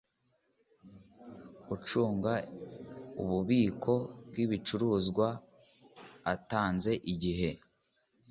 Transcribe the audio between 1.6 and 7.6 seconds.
ucunga ububiko bw’ibicuruzwa atanze igice